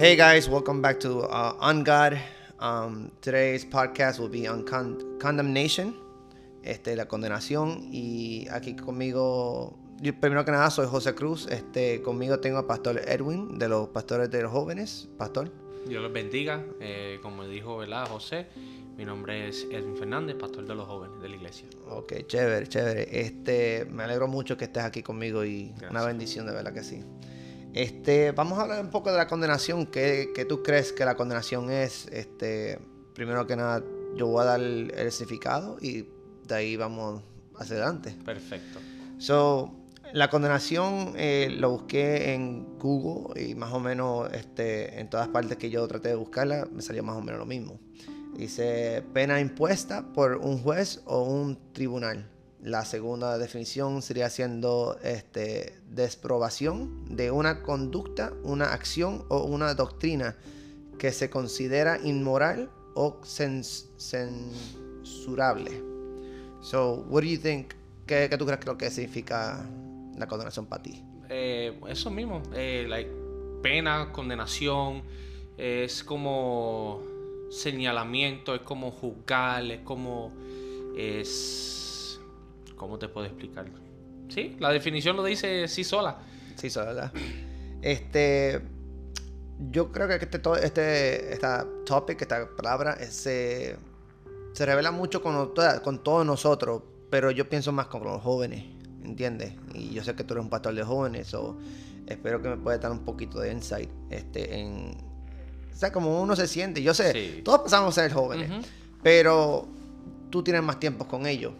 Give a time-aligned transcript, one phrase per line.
[0.00, 2.18] Hey guys, welcome back to uh, On God.
[2.58, 5.94] Um, today's podcast will be on con- condemnation,
[6.64, 7.86] este, la condenación.
[7.92, 11.46] Y aquí conmigo, yo, primero que nada, soy José Cruz.
[11.50, 15.06] Este, conmigo tengo a Pastor Edwin, de los pastores de los jóvenes.
[15.18, 15.52] Pastor.
[15.86, 16.64] Dios los bendiga.
[16.80, 18.46] Eh, como dijo ¿verdad, José,
[18.96, 21.68] mi nombre es Edwin Fernández, pastor de los jóvenes de la iglesia.
[21.90, 23.20] Ok, chévere, chévere.
[23.20, 25.90] Este, me alegro mucho que estés aquí conmigo y Gracias.
[25.90, 27.04] una bendición, de verdad que sí.
[27.72, 29.86] Este, vamos a hablar un poco de la condenación.
[29.86, 32.06] ¿Qué, qué tú crees que la condenación es?
[32.08, 32.78] Este,
[33.14, 33.82] primero que nada,
[34.16, 36.06] yo voy a dar el, significado y
[36.46, 37.22] de ahí vamos
[37.56, 38.16] hacia adelante.
[38.24, 38.80] Perfecto.
[39.18, 39.72] So,
[40.12, 45.56] la condenación eh, lo busqué en Google y más o menos este, en todas partes
[45.56, 47.78] que yo traté de buscarla me salió más o menos lo mismo.
[48.34, 52.28] Dice pena impuesta por un juez o un tribunal.
[52.62, 60.36] La segunda definición sería siendo este, desprobación de una conducta, una acción o una doctrina
[60.98, 65.82] que se considera inmoral o cens- censurable.
[66.60, 67.72] So, what do you think?
[68.06, 69.66] ¿Qué, qué tú crees que que significa
[70.18, 71.02] la condenación para ti?
[71.30, 72.86] Eh, eso mismo, eh,
[73.62, 75.02] pena, condenación,
[75.56, 77.00] es como
[77.50, 80.32] señalamiento, es como juzgar, es como...
[80.94, 81.86] Es...
[82.80, 83.66] ¿Cómo te puedo explicar?
[84.30, 86.16] Sí, la definición lo dice sí sola.
[86.54, 87.12] Sí, ¿verdad?
[87.82, 88.62] Este,
[89.70, 93.76] yo creo que este, este esta topic, esta palabra, eh, se,
[94.54, 95.52] se revela mucho con,
[95.84, 98.64] con todos nosotros, pero yo pienso más con los jóvenes,
[99.04, 99.52] ¿entiendes?
[99.74, 101.58] Y yo sé que tú eres un pastor de jóvenes, o
[102.06, 104.96] espero que me puedas dar un poquito de insight este, en...
[105.70, 107.42] O sea, como uno se siente, yo sé, Sí.
[107.44, 108.50] todos pasamos a ser jóvenes,
[109.02, 109.68] pero
[110.30, 111.52] tú tienes más tiempo con ellos,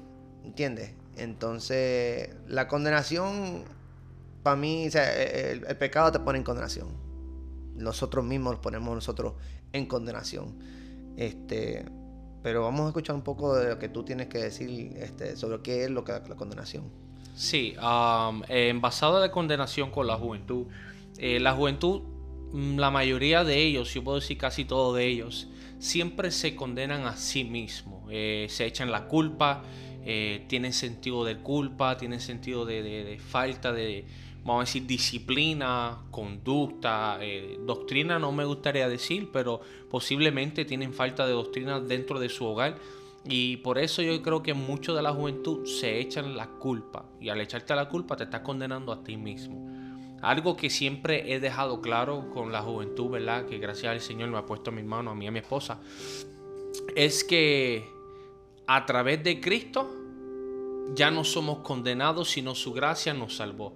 [0.44, 0.92] ¿entiendes?
[1.20, 3.64] Entonces, la condenación,
[4.42, 6.88] para mí, o sea, el, pecado te pone en condenación.
[7.76, 9.34] Nosotros mismos ponemos nosotros
[9.72, 10.58] en condenación.
[11.16, 11.84] Este,
[12.42, 15.60] pero vamos a escuchar un poco de lo que tú tienes que decir este, sobre
[15.60, 16.84] qué es lo que la condenación.
[17.34, 20.66] Sí, um, en basado de condenación con la juventud.
[21.18, 22.02] eh, la juventud,
[22.52, 25.48] mm, la mayoría de ellos, yo puedo decir casi todos de ellos,
[25.78, 28.04] siempre se condenan a sí mismos.
[28.10, 29.62] Eh, se echan la culpa,
[30.04, 34.04] eh, tienen sentido de culpa, tienen sentido de, de- de falta de,
[34.44, 39.60] vamos a decir, disciplina, conducta, eh, doctrina no me gustaría decir, pero
[39.90, 42.78] posiblemente tienen falta de doctrina dentro de su hogar.
[43.28, 47.04] Y por eso yo creo que mucho de la juventud se echan la culpa.
[47.20, 49.68] Y al echarte la culpa te estás condenando a ti mismo.
[50.22, 53.44] Algo que siempre he dejado claro con la juventud, ¿verdad?
[53.46, 55.80] Que gracias al Señor me ha puesto en mis manos, a mí a mi esposa.
[56.96, 57.84] Es que
[58.72, 59.90] a través de Cristo
[60.94, 63.72] ya no somos condenados, sino su gracia nos salvó.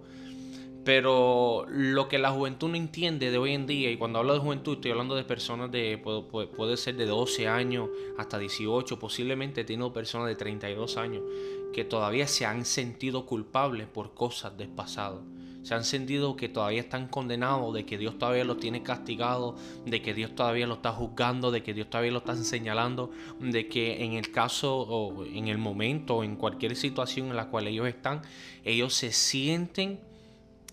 [0.84, 4.38] Pero lo que la juventud no entiende de hoy en día, y cuando hablo de
[4.38, 7.88] juventud estoy hablando de personas de, puede, ser de 12 años
[8.18, 11.24] hasta 18, posiblemente he personas de 32 años
[11.72, 15.24] que todavía se han sentido culpables por cosas del pasado.
[15.64, 20.02] Se han sentido que todavía están condenados, de que Dios todavía los tiene castigado, de
[20.02, 23.10] que Dios todavía lo está juzgando, de que Dios todavía lo está señalando,
[23.40, 27.66] de que en el caso o en el momento, en cualquier situación en la cual
[27.66, 28.20] ellos están,
[28.62, 30.00] ellos se sienten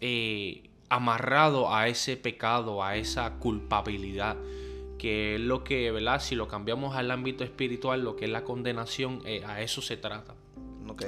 [0.01, 4.35] eh, amarrado a ese pecado, a esa culpabilidad,
[4.99, 6.21] que es lo que, ¿verdad?
[6.21, 9.95] Si lo cambiamos al ámbito espiritual, lo que es la condenación, eh, a eso se
[9.95, 10.35] trata.
[10.89, 11.05] Ok.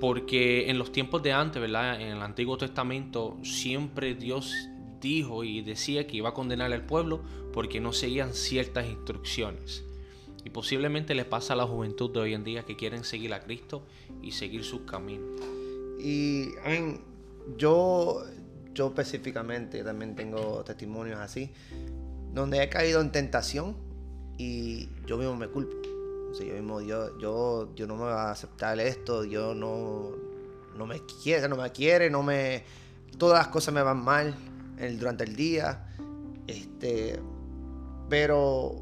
[0.00, 2.00] Porque en los tiempos de antes, ¿verdad?
[2.00, 4.52] En el Antiguo Testamento, siempre Dios
[5.00, 7.22] dijo y decía que iba a condenar al pueblo
[7.52, 9.84] porque no seguían ciertas instrucciones.
[10.44, 13.40] Y posiblemente le pasa a la juventud de hoy en día que quieren seguir a
[13.40, 13.82] Cristo
[14.22, 15.40] y seguir sus caminos.
[15.98, 16.48] Y,
[17.56, 18.24] yo,
[18.72, 21.50] yo específicamente también tengo testimonios así,
[22.32, 23.76] donde he caído en tentación
[24.38, 25.89] y yo mismo me culpo.
[26.30, 30.10] O sea, yo mismo, yo, yo, yo no me voy a aceptar esto, yo no,
[30.76, 32.64] no me quiere, no me quiere, no me...
[33.18, 34.34] Todas las cosas me van mal
[34.78, 35.86] el- durante el día.
[36.46, 37.20] Este,
[38.08, 38.76] pero,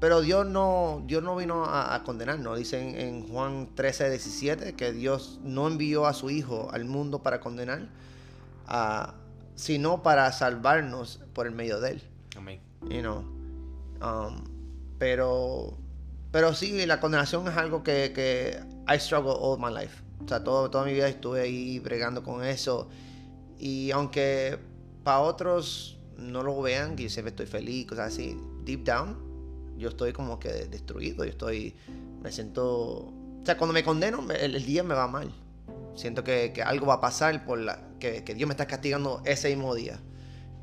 [0.00, 2.58] pero Dios no, Dios no vino a, a condenarnos.
[2.58, 7.22] Dice en, en Juan 13, 17 que Dios no envió a su Hijo al mundo
[7.22, 7.88] para condenar,
[8.66, 9.14] a-
[9.56, 12.02] sino para salvarnos por el medio de él.
[12.36, 12.60] Amén.
[12.88, 13.24] You know.
[14.02, 14.44] Um,
[14.98, 15.76] pero,
[16.34, 18.58] pero sí, la condenación es algo que, que
[18.92, 20.02] I struggle all my life.
[20.24, 22.88] O sea, todo, toda mi vida estuve ahí bregando con eso.
[23.56, 24.58] Y aunque
[25.04, 29.16] para otros no lo vean, que yo siempre estoy feliz, cosas así, deep down,
[29.78, 31.24] yo estoy como que destruido.
[31.24, 31.76] Yo estoy,
[32.20, 35.32] me siento, o sea, cuando me condeno, el, el día me va mal.
[35.94, 39.22] Siento que, que algo va a pasar por la, que, que Dios me está castigando
[39.24, 40.00] ese mismo día.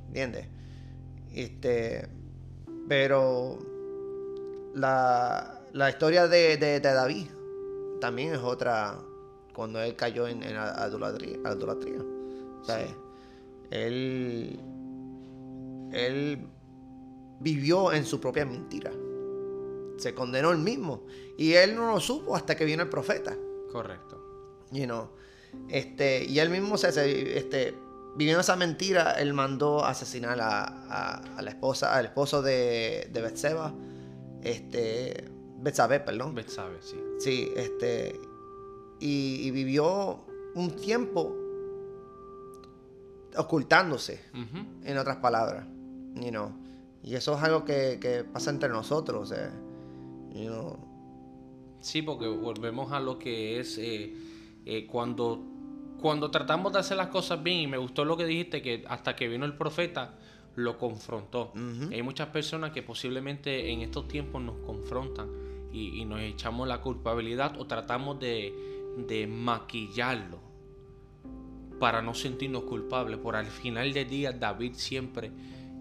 [0.07, 0.47] ¿Entiendes?
[1.33, 2.09] Este,
[2.89, 3.57] pero
[4.75, 7.27] la, la historia de, de, de David
[7.99, 8.97] también es otra
[9.53, 10.55] cuando él cayó en, en
[12.63, 12.79] sea,
[13.69, 14.59] él,
[15.91, 16.47] él
[17.39, 18.91] vivió en su propia mentira.
[19.97, 21.03] Se condenó él mismo.
[21.37, 23.35] Y él no lo supo hasta que vino el profeta.
[23.71, 24.17] Correcto.
[24.71, 25.09] You know,
[25.69, 27.75] este, y él mismo se, se- este,
[28.15, 33.21] viviendo esa mentira, él mandó asesinar a, a- a la esposa, al esposo de, de
[33.21, 33.73] Betseba,
[34.43, 35.25] este,
[35.61, 36.33] Betsabé, perdón.
[36.35, 36.97] Betsabe, sí.
[37.19, 38.19] Sí, este.
[38.99, 40.25] Y, y vivió
[40.55, 41.35] un tiempo
[43.37, 44.21] ocultándose,
[44.83, 45.65] en otras palabras.
[46.15, 46.51] You know.
[47.03, 49.31] Y eso es algo que, que pasa entre nosotros.
[49.31, 49.49] eh.
[50.33, 50.77] You know.
[51.79, 54.13] Sí, porque volvemos a lo que es eh,
[54.65, 55.41] eh, cuando,
[55.99, 59.15] cuando tratamos de hacer las cosas bien, y me gustó lo que dijiste, que hasta
[59.15, 60.15] que vino el profeta,
[60.55, 61.53] lo confrontó.
[61.91, 65.29] Hay muchas personas que posiblemente en estos tiempos nos confrontan
[65.73, 70.39] y, nos echamos la culpabilidad o tratamos de, maquillarlo
[71.79, 73.17] para no sentirnos culpables.
[73.17, 75.31] Por al final del día, David siempre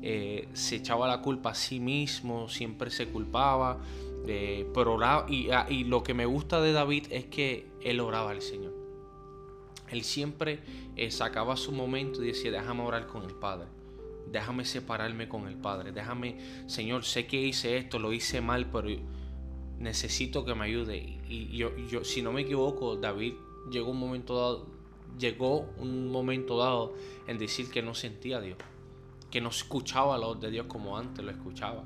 [0.03, 3.79] eh, se echaba la culpa a sí mismo, siempre se culpaba,
[4.27, 5.27] eh, pero oraba.
[5.29, 8.81] Y, ah, y lo que me gusta de David es que él oraba al Señor.
[9.91, 10.61] Él siempre
[10.97, 13.67] eh, sacaba su momento y decía, déjame orar con el Padre.
[14.31, 15.93] Déjame separarme con el Padre.
[15.93, 16.37] Déjame,
[16.67, 18.89] Señor, sé que hice esto, lo hice mal, pero
[19.81, 21.19] necesito que me ayude.
[21.29, 23.35] Y yo, yo, si no me equivoco, David
[23.71, 24.67] llegó un momento dado,
[25.19, 26.94] llegó un momento dado
[27.27, 28.59] en decir que no sentía a Dios,
[29.31, 31.85] que no escuchaba la voz de Dios como antes lo escuchaba.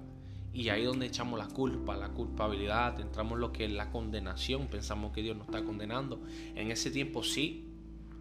[0.53, 3.91] Y ahí es donde echamos la culpa, la culpabilidad, entramos en lo que es la
[3.91, 6.21] condenación, pensamos que Dios nos está condenando.
[6.55, 7.67] En ese tiempo sí,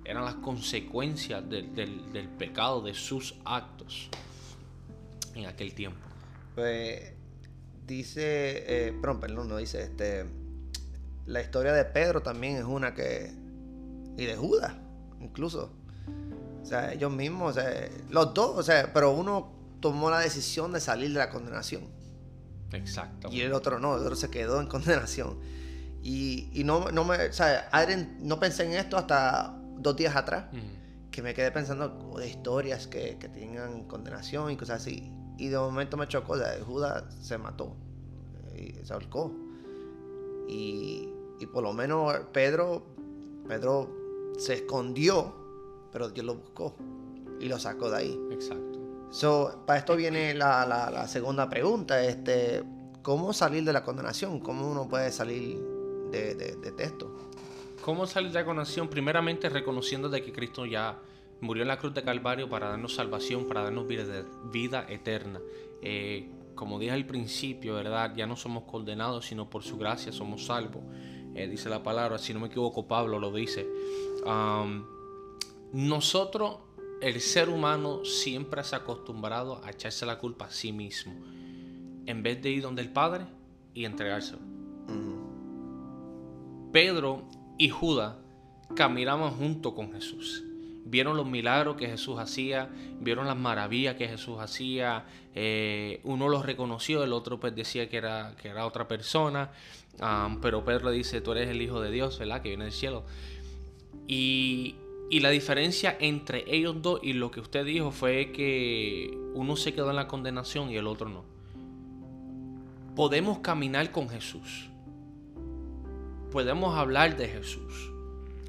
[0.03, 4.09] eran las consecuencias del, del- del pecado, de sus actos
[5.35, 5.99] en aquel tiempo.
[6.55, 7.13] Pues
[7.85, 10.25] dice, eh, perdón, perdón, no dice, este,
[11.25, 13.33] la historia de Pedro también es una que,
[14.17, 14.73] y de Judas,
[15.19, 15.71] incluso.
[16.61, 20.71] O sea, ellos mismos, o sea, los dos, o sea, pero uno tomó la decisión
[20.71, 21.83] de salir de la condenación
[22.71, 23.27] Exacto.
[23.29, 25.39] y el otro no, el otro se quedó en condenación.
[26.01, 27.69] Y, y no, no me, o sea,
[28.19, 30.45] no pensé en esto hasta dos días atrás
[31.11, 35.11] que me quedé pensando de historias que, que tengan condenación y cosas así.
[35.37, 37.75] Y de momento me chocó, o sea, Judas se mató,
[38.53, 39.31] eh, y se ahorcó.
[40.47, 41.09] Y,
[41.39, 42.83] y por lo menos Pedro,
[43.47, 43.89] Pedro
[44.37, 45.33] se escondió,
[45.91, 46.75] pero Dios lo buscó
[47.39, 48.19] y lo sacó de ahí.
[48.31, 48.79] Exacto.
[49.11, 52.63] So, para esto viene la, la- la segunda pregunta, este,
[53.01, 54.39] ¿cómo salir de la condenación?
[54.39, 55.59] ¿Cómo uno puede salir
[56.11, 57.11] de, de, de esto?
[57.83, 58.87] ¿Cómo salir de la condenación?
[58.87, 60.97] Primeramente reconociendo de que Cristo ya
[61.43, 65.39] murió en la cruz de Calvario para darnos salvación, para darnos vida, vida eterna.
[65.81, 68.13] Eh, como dije al principio, ¿verdad?
[68.15, 70.83] Ya no somos condenados, sino por su gracia somos salvos.
[71.35, 73.67] Eh, dice la palabra, si no me equivoco, Pablo lo dice.
[75.73, 76.57] Nosotros,
[77.01, 81.13] el ser humano, siempre se ha acostumbrado a echarse la culpa a sí mismo,
[82.05, 83.25] en vez de ir donde el Padre
[83.73, 84.39] y entregárselo.
[84.87, 88.15] Mm, Pedro y Judas
[88.75, 90.43] caminaban junto con Jesús.
[90.85, 92.69] Vieron los milagros que Jesús hacía,
[92.99, 95.05] vieron las maravillas que Jesús hacía.
[95.35, 99.51] eh, uno los reconoció, el otro pues decía que era, que era otra persona.
[100.41, 102.41] Pero Pedro le dice, tú eres el Hijo de Dios, ¿verdad?
[102.41, 103.03] Que viene del cielo.
[104.07, 104.75] Y,
[105.09, 109.73] y la diferencia entre ellos dos y lo que usted dijo fue que uno se
[109.73, 111.23] quedó en la condenación y el otro no.
[112.95, 114.69] Podemos caminar con Jesús
[116.33, 117.92] podemos hablar de Jesús,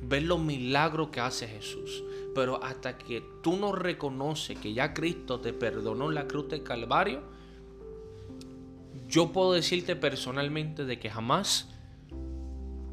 [0.08, 5.40] ver los milagros que hace Jesús, pero hasta que tú no reconoces que ya Cristo
[5.40, 7.22] te perdonó en la cruz del Calvario,
[9.08, 11.68] yo puedo decirte personalmente de que jamás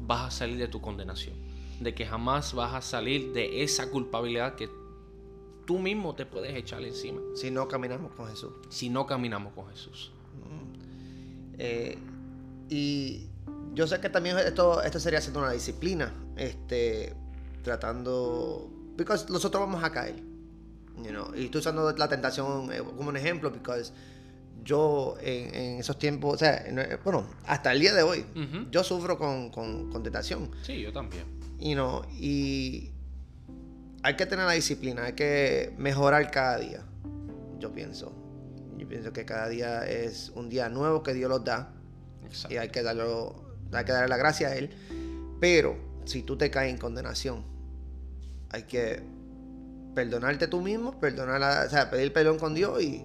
[0.00, 1.34] vas a salir de tu condenación,
[1.80, 4.68] de que jamás vas a salir de esa culpabilidad que
[5.66, 8.52] tú mismo te puedes echar encima Si no caminamos con Jesús.
[8.68, 10.12] si no caminamos con Jesús.
[11.58, 11.98] Eh,
[12.68, 13.26] y
[13.74, 17.14] yo sé que también esto, esto sería siendo una disciplina, este,
[17.62, 20.16] tratando, porque nosotros vamos a caer,
[20.96, 23.82] you know, y estoy usando la tentación eh, como un ejemplo, porque
[24.64, 28.24] yo en, en esos tiempos, o sea, eh, bueno, hasta el día de hoy,
[28.70, 31.24] yo sufro con, con, con tentación, Sí, yo también.
[31.58, 32.90] you know, y
[34.02, 36.82] hay que tener la disciplina, hay que mejorar cada día,
[37.58, 38.12] yo pienso.
[38.76, 41.72] Yo pienso que cada día es un día nuevo que Dios nos da
[42.24, 42.52] Exacto.
[42.52, 44.70] y hay que, darlo, hay que darle la gracia a Él.
[45.40, 47.44] Pero si tú te caes en condenación,
[48.50, 49.02] hay que
[49.94, 53.04] perdonarte tú mismo, perdonar a- o sea, pedir perdón con Dios y,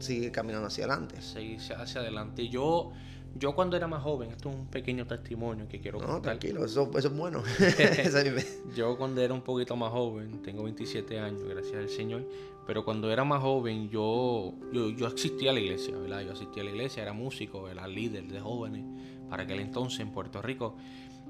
[0.00, 1.20] seguir caminando hacia adelante.
[1.20, 2.48] Seguir hacia adelante.
[2.48, 2.92] Yo,
[3.34, 6.90] yo cuando era más joven, esto es un pequeño testimonio que quiero No, tranquilo, eso,
[6.96, 7.42] eso es bueno.
[8.74, 12.26] yo cuando era un poquito más joven, tengo 27 años, gracias al Señor,
[12.66, 16.22] pero cuando era más joven yo, yo, yo asistía a la iglesia, ¿verdad?
[16.22, 18.84] Yo asistía a la iglesia, era músico, era líder de jóvenes
[19.28, 20.76] para aquel entonces en Puerto Rico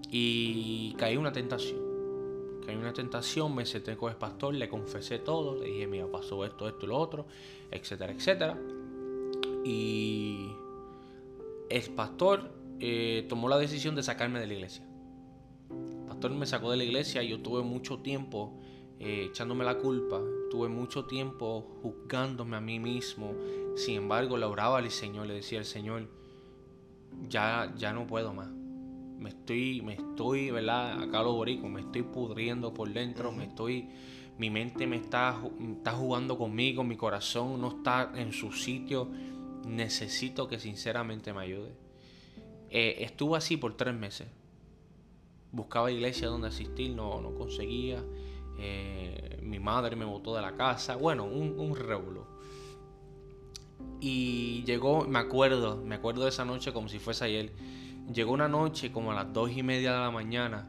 [0.08, 1.78] y caí una tentación.
[2.64, 6.44] Caí una tentación, me senté con el pastor, le confesé todo, le dije, mira, pasó
[6.44, 7.26] esto, esto y lo otro,
[7.70, 8.58] etcétera, etcétera.
[9.64, 10.48] Y
[11.68, 14.84] el pastor eh, tomó la decisión de sacarme de la iglesia.
[15.70, 18.58] El pastor me sacó de la iglesia y yo tuve mucho tiempo
[19.02, 23.34] eh, echándome la culpa, tuve mucho tiempo juzgándome a mí mismo.
[23.74, 26.06] Sin embargo, le oraba al Señor, le decía al Señor,
[27.26, 28.59] ya, ya no puedo más.
[29.20, 31.02] Me estoy, me estoy, ¿verdad?
[31.02, 33.88] Acá lo borico, me estoy pudriendo por dentro, me estoy,
[34.38, 35.40] mi mente me está,
[35.76, 39.08] está jugando conmigo, mi corazón no está en su sitio.
[39.66, 41.72] Necesito que sinceramente me ayude.
[42.70, 44.26] Eh, estuve así por tres meses.
[45.52, 48.02] Buscaba iglesia donde asistir, no, no conseguía.
[48.58, 50.96] Eh, mi madre me botó de la casa.
[50.96, 51.74] Bueno, un, un
[54.00, 57.52] y llegó, me acuerdo, me acuerdo de esa noche como si fuese ayer.
[58.12, 60.68] Llegó una noche como a las dos y media de la mañana.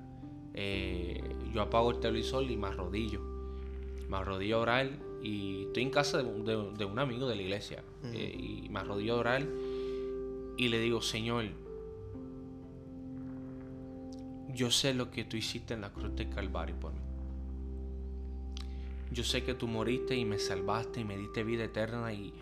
[0.54, 1.22] Eh,
[1.54, 3.22] yo apago el televisor y me arrodillo.
[4.10, 4.90] Me arrodillo a orar
[5.24, 7.84] y estoy en casa de, un amigo de la iglesia.
[8.14, 9.48] Eh, y me arrodillo a orar
[10.58, 11.46] y le digo, Señor,
[14.54, 17.00] yo sé lo que tú hiciste en la cruz del Calvario por mí.
[19.12, 22.34] Yo sé que tú moriste y me salvaste y me diste vida eterna y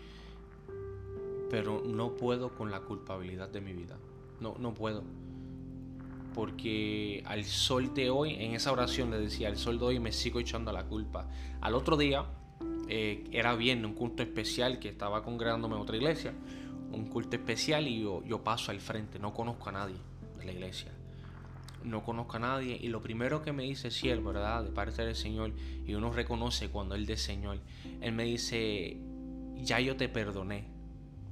[1.50, 3.98] pero no puedo con la culpabilidad de mi vida.
[4.40, 5.02] No, no puedo.
[6.34, 10.12] Porque al sol de hoy, en esa oración le decía, al sol de hoy me
[10.12, 11.28] sigo echando la culpa.
[11.60, 12.24] Al otro día,
[12.88, 16.32] eh, era bien un culto especial que estaba congregándome en otra iglesia,
[16.92, 19.96] un culto especial y yo, yo paso al frente, no conozco a nadie
[20.38, 20.92] de la iglesia.
[21.84, 24.64] No conozco a nadie y lo primero que me dice cielo, ¿verdad?
[24.64, 25.52] De parte del Señor
[25.86, 27.58] y uno reconoce cuando Él es Señor.
[28.00, 28.98] Él me dice,
[29.56, 30.66] ya yo te perdoné,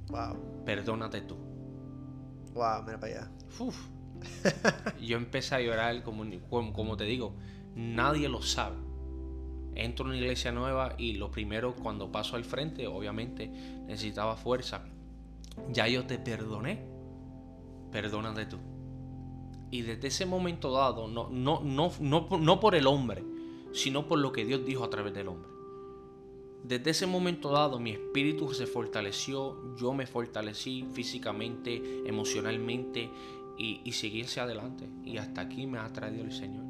[0.09, 0.63] Wow.
[0.65, 1.37] Perdónate tú.
[2.53, 3.31] Wow, mira para allá.
[5.01, 6.25] Yo empecé a llorar, como,
[6.73, 7.35] como, te digo,
[7.75, 8.77] nadie lo sabe.
[9.75, 13.47] Entro en una iglesia nueva y lo primero cuando paso al frente, obviamente
[13.87, 14.83] necesitaba fuerza.
[15.71, 16.85] Ya yo te perdoné.
[17.91, 18.57] Perdónate tú.
[19.71, 23.23] Y desde ese momento dado, no, no, no, no, no por el hombre,
[23.71, 25.58] sino por lo que Dios dijo a través del hombre.
[26.63, 33.09] Desde ese momento dado mi espíritu se fortaleció, yo me fortalecí físicamente, emocionalmente
[33.57, 34.87] y, seguí hacia adelante.
[35.03, 36.65] Y hasta aquí me ha traído el Señor.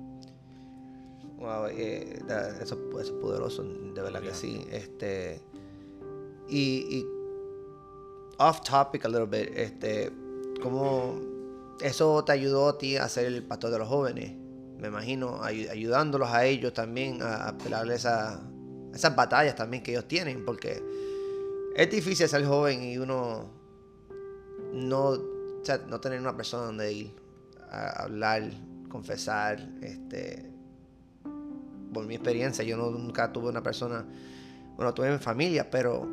[1.38, 2.22] Wow, eh,
[2.62, 4.65] eso, es poderoso, de verdad que sí.
[4.72, 5.41] Este,
[6.48, 7.05] y,
[8.38, 10.12] off topic a little bit, este,
[10.62, 11.19] ¿cómo
[11.81, 14.34] eso te ayudó a ti a ser el pastor de los jóvenes?
[14.77, 18.41] Me imagino, ayudándolos a ellos también a, a pelarles a
[18.93, 20.84] esas batallas también que ellos tienen, porque
[21.75, 23.50] es difícil ser joven y uno
[24.74, 25.17] no,
[25.88, 27.15] no tener una persona donde ir
[27.72, 28.50] a hablar,
[28.89, 30.51] confesar, este,
[31.93, 34.05] por mi experiencia, yo nunca tuve una persona,
[34.75, 36.03] bueno, tuve mi familia, pero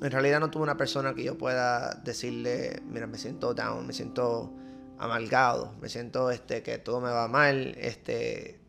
[0.00, 3.92] en realidad no tuve una persona que yo pueda decirle, mira, me siento down, me
[3.92, 4.52] siento
[4.98, 8.60] amargado, me siento este, que todo me va mal, este,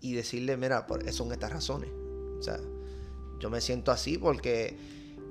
[0.00, 2.03] y decirle, mira, por, son estas razones.
[2.44, 2.60] O sea,
[3.40, 4.76] yo me siento así porque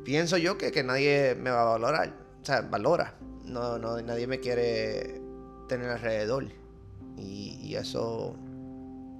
[0.04, 2.14] pienso yo que, nadie me va a valorar.
[2.42, 3.16] O sea, valora.
[3.46, 5.22] No, no, nadie me quiere
[5.68, 6.48] tener alrededor.
[7.18, 8.36] Y, eso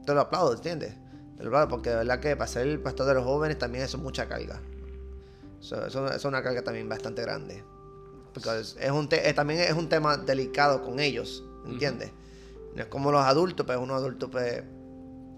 [0.06, 0.94] te lo aplaudo, ¿entiendes?
[1.38, 3.84] Te lo aplaudo porque de verdad que para ser el pastor de los jóvenes también
[3.84, 4.62] eso es mucha carga.
[5.60, 7.64] Eso, es una carga también bastante grande.
[8.34, 12.12] Porque es, un también es un tema delicado con ellos, ¿entiendes?
[12.76, 14.64] No es como los adultos, pero pues uno adulto pues,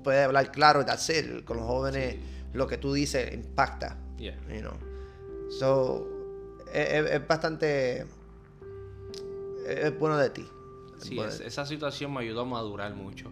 [0.03, 1.43] puede hablar claro y hacer.
[1.45, 2.17] Con los jóvenes
[2.55, 3.97] lo que tú dices impacta.
[4.17, 4.35] Yeah.
[4.50, 4.74] You know?
[5.50, 6.07] So,
[6.74, 8.05] es, bastante.
[9.67, 10.45] Es, bueno de ti.
[10.97, 13.29] Sí, esa situación me ayudó a madurar mucho.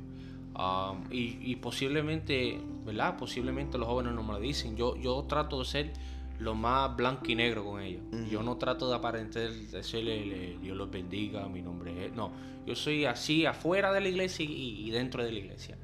[0.55, 3.17] Um, y, posiblemente, ¿verdad?
[3.17, 4.75] Posiblemente los jóvenes no me lo dicen.
[4.75, 5.93] Yo, yo trato de ser
[6.39, 8.03] lo más blanco y negro con ellos.
[8.29, 12.13] Yo no trato de aparentar, decirle Dios los bendiga, mi nombre es.
[12.13, 12.31] No,
[12.65, 15.77] yo soy así afuera de la iglesia y dentro de la iglesia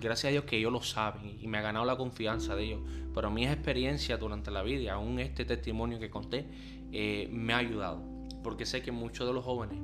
[0.00, 2.80] gracias a Dios que ellos lo saben y me ha ganado la confianza de ellos.
[3.14, 6.46] Pero mi experiencia durante la vida aún este testimonio que conté
[6.92, 8.02] eh, me ha ayudado.
[8.42, 9.78] Porque sé que muchos de los jóvenes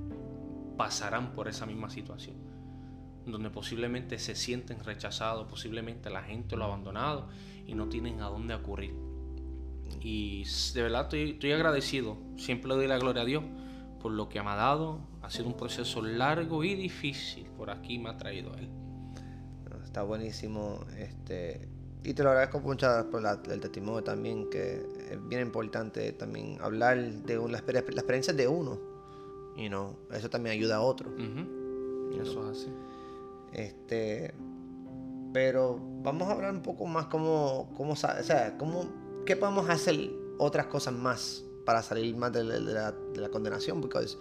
[0.76, 2.36] pasarán por esa misma situación.
[3.26, 7.28] Donde posiblemente se sienten rechazados, posiblemente la gente lo ha abandonado
[7.66, 8.94] y no tienen a dónde acudir.
[10.00, 12.16] Y de verdad estoy, estoy agradecido.
[12.36, 13.44] Siempre le doy la gloria a Dios
[14.00, 15.00] por lo que me ha dado.
[15.22, 17.46] Ha sido un proceso largo y difícil.
[17.56, 18.70] Por aquí me ha traído Él.
[19.98, 20.78] Está buenísimo.
[20.96, 21.68] Este,
[22.04, 24.74] y te lo agradezco mucho por el testimonio también, que
[25.10, 28.78] es bien importante también hablar de la, experiencia de uno.
[29.56, 31.10] y no eso también ayuda a otro.
[32.12, 32.72] Eso es así.
[33.52, 34.32] Este,
[35.32, 38.84] pero vamos a hablar un poco más cómo, cómo, o sea, cómo,
[39.26, 42.94] qué podemos hacer otras cosas más para salir más de, la,
[43.32, 44.20] condenación, porque eso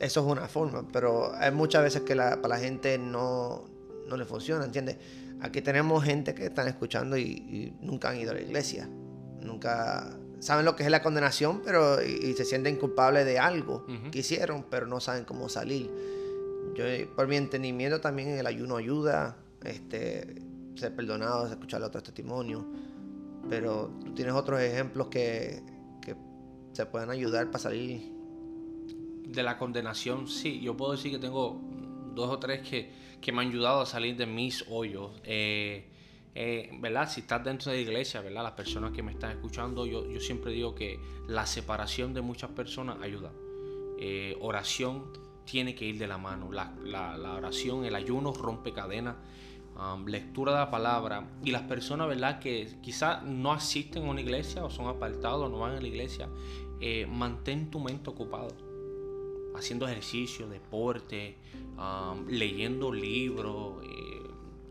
[0.00, 3.72] es una forma, pero hay muchas veces que para la gente no,
[4.08, 4.96] no le funciona, ¿entiendes?
[5.40, 8.88] Aquí tenemos gente que están escuchando y, nunca han ido a la iglesia,
[9.40, 14.18] nunca saben lo que es la condenación, pero y, se sienten culpables de algo que
[14.20, 15.90] hicieron, pero no saben cómo salir.
[16.74, 16.84] Yo,
[17.14, 20.42] por mi entendimiento también el ayuno ayuda, este,
[20.76, 22.64] ser perdonado, escuchar otros testimonios,
[23.48, 25.62] pero tú tienes otros ejemplos que,
[26.00, 26.16] que
[26.72, 28.12] se pueden ayudar para salir.
[29.26, 31.60] De la condenación, sí, yo puedo decir que tengo
[32.14, 35.12] dos o tres que, que me han ayudado a salir de mis hoyos.
[35.24, 35.88] Eh,
[36.34, 37.08] eh, ¿verdad?
[37.08, 38.42] Si estás dentro de la iglesia, ¿verdad?
[38.42, 42.50] Las personas que me están escuchando, yo, yo siempre digo que la separación de muchas
[42.50, 43.32] personas ayuda.
[43.98, 45.06] Eh, oración
[45.46, 46.52] tiene que ir de la mano.
[46.52, 49.16] La, la, oración, el ayuno rompe cadenas.
[49.74, 52.38] Um, lectura de la palabra y las personas, ¿verdad?
[52.40, 56.28] Que quizás no asisten a una iglesia o son apartados, no van a la iglesia,
[57.08, 58.73] mantén tu mente ocupado
[59.54, 61.36] haciendo ejercicio, deporte,
[62.28, 64.22] leyendo libros, eh,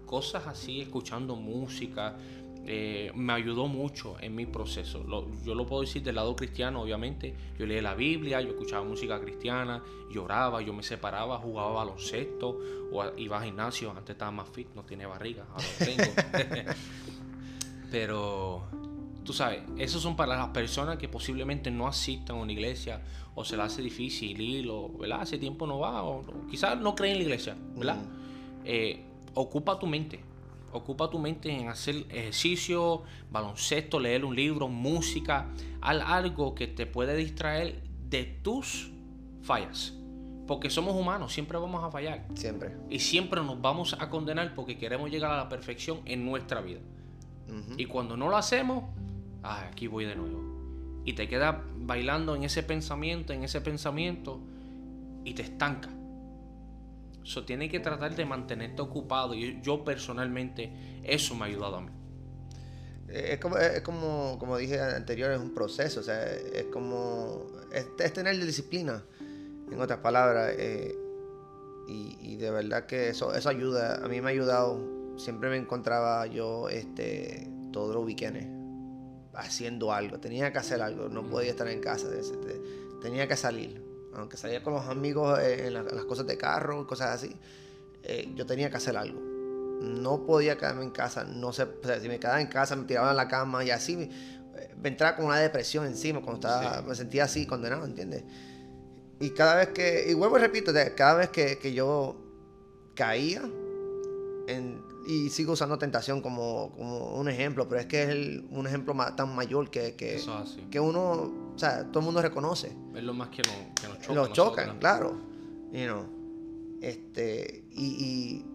[0.05, 2.17] cosas así, escuchando música.
[2.65, 5.05] Eh, me ayudó mucho en mi proceso.
[5.43, 7.35] yo lo puedo decir del lado cristiano, obviamente.
[7.57, 12.57] Yo leía la Biblia, yo escuchaba música cristiana, lloraba, yo me separaba, jugaba baloncesto
[12.91, 13.91] o iba al gimnasio.
[13.91, 16.13] Antes estaba más fit, no tiene barriga, ahora lo tengo.
[17.91, 18.63] Pero
[19.23, 23.01] Tú sabes, esos son para las personas que posiblemente no asistan a una iglesia
[23.35, 25.21] o se le hace difícil ir, o, ¿verdad?
[25.21, 27.97] Hace tiempo no va, o quizás no creen en la iglesia, ¿verdad?
[28.65, 30.19] Eh, ocupa tu mente,
[30.71, 35.49] ocupa tu mente en hacer ejercicio, baloncesto, leer un libro, música,
[35.81, 38.91] algo que te puede distraer de tus
[39.41, 39.93] fallas.
[40.47, 42.25] Porque somos humanos, siempre vamos a fallar.
[42.33, 42.75] Siempre.
[42.89, 46.81] Y siempre nos vamos a condenar porque queremos llegar a la perfección en nuestra vida.
[47.77, 48.85] Y cuando no lo hacemos,
[49.43, 51.01] ah, aquí voy de nuevo.
[51.05, 54.39] Y te quedas bailando en ese pensamiento, en ese pensamiento,
[55.25, 55.89] y te estanca.
[57.23, 59.33] Eso tiene que tratar de mantenerte ocupado.
[59.33, 61.91] Y yo personalmente, eso me ha ayudado a mí.
[63.07, 65.99] Es como, es como, como dije anterior, es un proceso.
[65.99, 67.47] O sea, es como.
[67.71, 69.03] Es, tener disciplina,
[69.71, 70.53] en otras palabras.
[70.57, 70.95] Eh,
[71.87, 74.03] y, de verdad que eso, eso ayuda.
[74.03, 75.17] A mí me ha ayudado.
[75.17, 78.62] Siempre me encontraba yo este, todos los weekends
[79.35, 82.07] haciendo algo, tenía que hacer algo, no podía estar en casa,
[83.01, 83.81] tenía que salir,
[84.13, 87.35] aunque salía con los amigos eh, en, las cosas de carro, cosas así,
[88.03, 89.19] eh, yo tenía que hacer algo.
[89.81, 91.67] No podía quedarme en casa, no sé,
[92.01, 94.09] si me quedaba en casa me tiraba en la cama y así me,
[94.83, 98.23] entraba con una depresión encima cuando estaba, me sentía así condenado, ¿entiendes?
[99.19, 102.15] Y cada vez que, y vuelvo y repito, cada vez que, que yo
[102.95, 103.41] caía
[104.47, 108.95] en, y sigo usando tentación como, como, un ejemplo, pero es que es un ejemplo
[109.15, 110.21] tan mayor que, que,
[110.71, 112.75] que, uno, o sea, todo el mundo reconoce.
[112.95, 114.13] Es lo más que, que nos choca.
[114.13, 115.17] Nos chocan, claro.
[115.71, 116.05] You know,
[116.81, 118.45] este, y, y,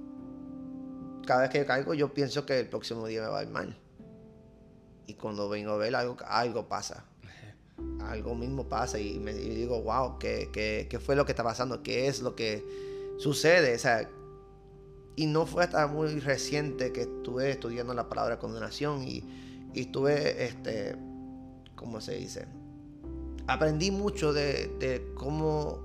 [1.27, 3.77] cada vez que caigo yo pienso que el próximo día me va a ir mal.
[5.07, 7.05] Y cuando vengo a ver algo, algo pasa.
[8.01, 11.83] algo mismo pasa y me digo, wow, ¿qué, ¿qué, qué, fue lo que está pasando?
[11.83, 12.65] ¿Qué es lo que
[13.19, 13.75] sucede?
[13.75, 14.09] O sea,
[15.19, 19.25] y no fue hasta muy reciente que estuve estudiando la palabra condenación y,
[19.75, 20.95] estuve, este,
[21.75, 22.47] ¿cómo se dice?
[23.49, 25.81] Aprendí mucho de, cómo,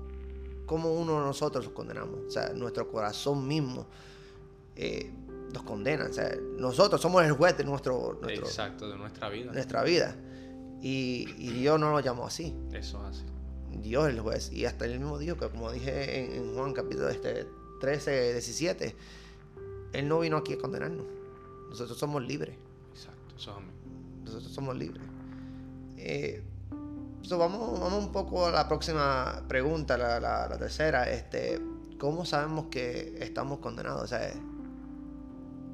[0.66, 2.20] cómo uno de nosotros los condenamos.
[2.28, 3.88] O sea, nuestro corazón mismo
[4.76, 5.12] eh,
[5.52, 6.06] nos condena.
[6.08, 9.52] O sea, nosotros somos el juez de nuestro, Exacto, de nuestra vida.
[9.52, 10.14] Nuestra vida.
[10.80, 12.54] Y, Dios no lo llamó así.
[12.72, 13.24] Eso es así.
[13.82, 14.52] Dios es el juez.
[14.52, 17.48] Y hasta el mismo dijo que, como dije en, en Juan capítulo este
[17.80, 18.96] 13, 17,
[19.94, 21.06] él no vino aquí a condenarnos.
[21.70, 22.56] Nosotros somos libres.
[22.92, 23.72] Exacto, somos.
[24.24, 25.02] Nosotros somos libres.
[25.96, 26.42] Eh,
[27.30, 31.08] vamos, vamos un poco a la próxima pregunta, la, tercera.
[31.08, 31.60] Este,
[31.98, 34.02] ¿Cómo sabemos que estamos condenados?
[34.02, 34.32] O sea,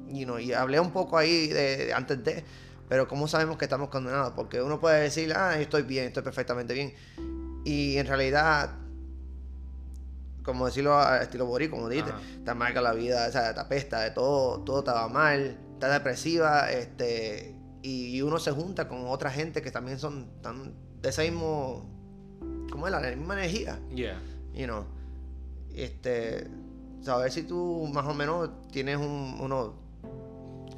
[0.07, 2.43] y hablé un poco ahí de, antes de,
[2.89, 4.33] pero ¿cómo sabemos que estamos condenados?
[4.35, 6.93] Porque uno puede decir, ah, estoy bien, estoy perfectamente bien.
[7.63, 8.80] Y en realidad
[10.43, 12.11] como decirlo a estilo borí, como dijiste,
[12.43, 16.71] te marca la vida, o sea, te apesta, de todo, todo estaba mal, está depresiva,
[16.71, 21.89] este, y uno se junta con otra gente que también son tan de ese mismo,
[22.71, 22.91] ¿cómo es?
[22.91, 23.79] La, misma energía.
[23.93, 24.21] Yeah.
[24.53, 24.85] You know,
[25.73, 26.47] este,
[27.01, 29.75] saber si tú más o menos tienes un, uno...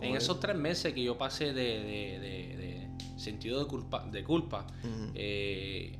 [0.01, 4.23] En esos tres meses que yo pasé de, de, de- de sentido de culpa, de
[4.23, 4.67] culpa
[5.15, 5.97] eh,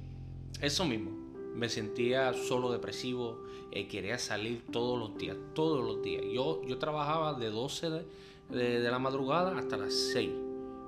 [0.61, 1.11] eso mismo.
[1.55, 3.43] Me sentía solo depresivo,
[3.75, 6.23] eh, quería salir todos los días, todos los días.
[6.31, 8.05] Yo, yo trabajaba de 12 de,
[8.49, 10.29] de- de la madrugada hasta las 6.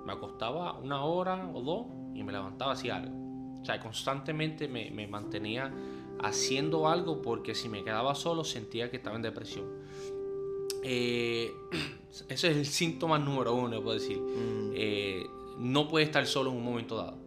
[0.06, 3.16] Me acostaba una hora o dos y me levantaba hacia algo.
[3.62, 5.74] O sea, constantemente me, me mantenía
[6.22, 9.66] haciendo algo porque si me quedaba solo sentía que estaba en depresión.
[10.84, 11.52] Eh,
[12.30, 14.20] ese es el síntoma número uno, puedo decir.
[14.20, 15.26] Mm, Eh,
[15.58, 17.18] no puedes estar solo en un momento dado.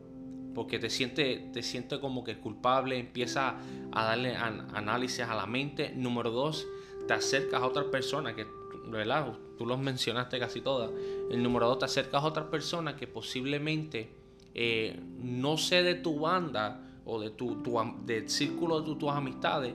[0.54, 3.56] Porque te sientes te siente como que culpable, empieza
[3.92, 5.92] a darle an- análisis a la mente.
[5.94, 6.66] Número dos,
[7.06, 8.46] te acercas a otras personas que,
[8.90, 9.32] ¿verdad?
[9.56, 10.90] Tú los mencionaste casi todas.
[11.30, 14.10] El número dos, te acercas a otras personas que posiblemente
[14.54, 19.10] eh, no sé de tu banda o de tu, tu del círculo de tu- tus
[19.10, 19.72] amistades,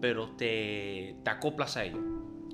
[0.00, 2.00] pero te, te acoplas a ellos.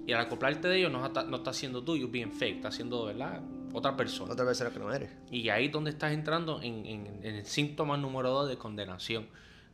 [0.07, 2.71] Y al acoplarte de ellos no está, no está siendo tú, you're being fake, está
[2.73, 3.41] siendo, ¿verdad?
[3.73, 4.33] Otra persona.
[4.33, 5.11] otra era que no eres.
[5.31, 9.27] Y ahí es donde estás entrando en, en- en el síntoma número dos de condenación.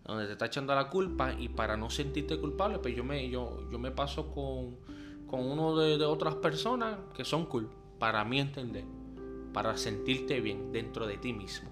[0.04, 3.68] Donde te está echando la culpa y para no sentirte culpable, pues yo me, yo,
[3.70, 4.76] yo me paso con,
[5.26, 8.84] con uno de, de otras personas que son cool, para mí entender,
[9.52, 11.68] para sentirte bien dentro de ti mismo.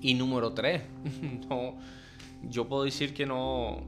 [0.00, 0.82] Y número tres,
[1.50, 1.76] no,
[2.44, 3.82] yo puedo decir que no,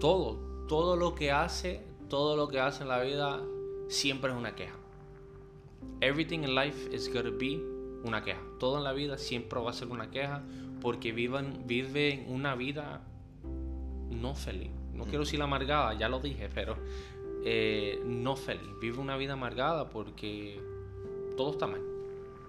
[0.00, 3.40] todo, todo lo que hace, todo lo que hace en la vida
[3.88, 4.74] siempre es una queja.
[6.00, 7.60] Everything in life is gonna be
[8.04, 8.40] una queja.
[8.58, 10.42] Todo en la vida siempre va a ser una queja
[10.80, 13.02] porque viven, viven una vida
[14.10, 14.70] no feliz.
[14.94, 16.76] No quiero decir amargada, ya lo dije, pero
[17.44, 18.68] eh, no feliz.
[18.80, 20.60] Vive una vida amargada porque
[21.36, 21.82] todo está mal.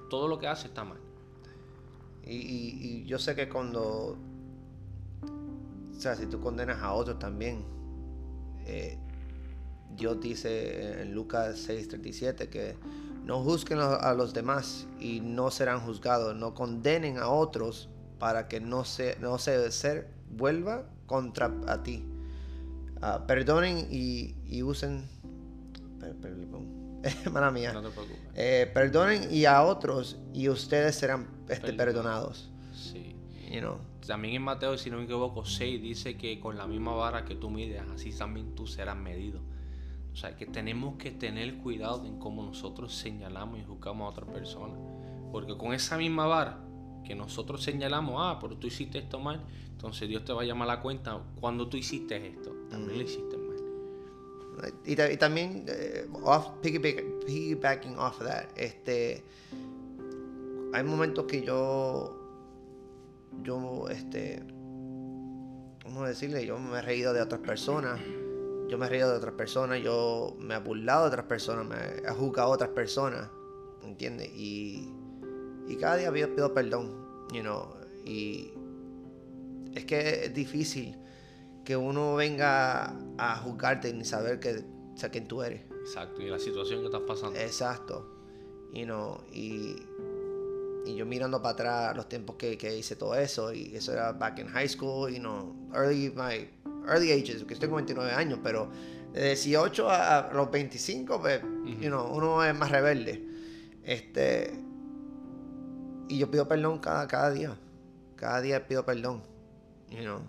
[0.09, 0.97] Todo lo que hace está mal.
[2.23, 4.17] Y, y- y yo sé que cuando,
[5.91, 7.63] o sea, si tú condenas a otros también,
[8.65, 8.97] eh,
[9.95, 12.75] Dios dice en Lucas 6:37 que
[13.23, 18.59] no juzguen a los demás y no serán juzgados, no condenen a otros para que
[18.59, 22.05] no se, no se ser, vuelva contra a ti.
[23.01, 25.07] Ah, perdonen y, y usen,
[25.99, 26.37] per-
[27.31, 27.73] mala mía.
[27.73, 28.17] No te preocupes.
[28.33, 32.49] Eh, perdonen y a otros y ustedes serán este, Perdonados.
[32.49, 32.51] perdonados.
[32.73, 33.15] Sí.
[33.51, 33.77] You know.
[34.05, 37.35] También en Mateo, si no me equivoco, 6 dice que con la misma vara que
[37.35, 39.41] tú mides, así también tú serás medido.
[40.17, 44.25] O sea, que tenemos que tener cuidado en cómo nosotros señalamos y juzgamos a otra
[44.33, 44.73] persona.
[45.31, 46.57] Porque con esa misma vara
[47.05, 50.71] que nosotros señalamos, ah, pero tú hiciste esto mal, entonces Dios te va a llamar
[50.71, 52.51] a la cuenta cuando tú hiciste esto.
[52.67, 53.57] También lo hiciste mal.
[54.87, 59.23] Y, ta- y también, eh, off, piggyback- piggybacking off of that, este,
[60.73, 62.17] hay momentos que yo,
[63.43, 64.41] yo, este,
[65.83, 66.43] ¿cómo decirle?
[66.43, 67.99] Yo me he reído de otras personas,
[68.67, 72.07] yo me he reído de otras personas, yo me he burlado de otras personas, me
[72.07, 73.29] he juzgado a otras personas,
[73.83, 74.29] ¿entiendes?
[74.33, 74.93] Y,
[75.67, 76.91] y cada día pido, pido perdón,
[77.31, 77.73] you know,
[78.05, 78.51] y
[79.73, 80.97] es que es difícil
[81.63, 85.61] que uno venga a juzgarte ni saber que, o sea, quién tú eres.
[85.81, 86.21] Exacto.
[86.21, 87.37] Y la situación que estás pasando.
[87.37, 88.13] Exacto.
[88.73, 89.75] You know, y,
[90.85, 94.13] y yo mirando para atrás los tiempos que, que hice todo eso, y eso era
[94.13, 96.49] back in high school, you know, early, my,
[96.87, 98.69] early ages, que estoy con 29 años, pero
[99.13, 103.25] de 18 a, los 25, pues, you know, uno es más rebelde.
[103.83, 104.53] Este,
[106.09, 107.57] y yo pido perdón cada, cada día.
[108.15, 109.23] Cada día pido perdón.
[109.89, 110.19] You know.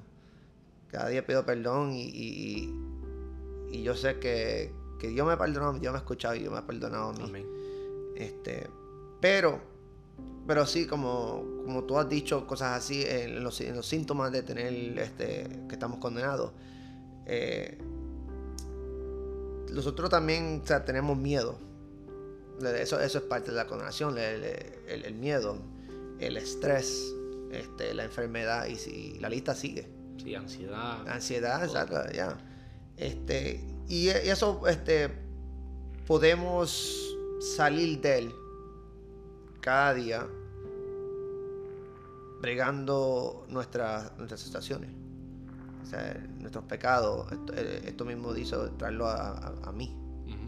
[0.88, 2.74] Cada día pido perdón y, y, y-
[3.70, 6.58] y yo sé que, que Dios me perdonó, Dios me ha escuchado y Dios me
[6.58, 7.22] ha perdonado a mí.
[7.24, 7.46] Amén.
[8.16, 8.66] Este,
[9.20, 9.60] pero,
[10.48, 14.42] pero sí, como, como tú has dicho, cosas así, en los, en los síntomas de
[14.42, 16.50] tener, este, que estamos condenados.
[17.26, 17.78] eh,
[19.70, 21.58] nosotros también o sea, tenemos miedo.
[22.80, 24.42] Eso, eso es parte de la condenación, el,
[24.88, 25.58] el- el miedo,
[26.18, 27.14] el estrés,
[27.52, 29.86] este, la enfermedad y si la lista sigue.
[30.22, 31.06] Sí, ansiedad.
[31.06, 32.36] Ansiedad, exacto, ya.
[32.96, 35.10] Este, y e- eso, este,
[36.06, 37.14] podemos
[37.56, 38.32] salir de él
[39.60, 40.26] cada día
[42.40, 44.70] bregando nuestras, nuestras.
[45.82, 47.30] O sea, nuestros pecados.
[47.32, 49.96] Esto, eh, esto mismo dice traerlo a, a- a mí,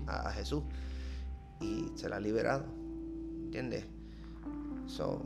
[0.07, 0.63] a, a Jesús.
[1.61, 2.65] Y se la ha liberado.
[3.45, 3.85] ¿Entiendes?
[4.87, 5.23] So,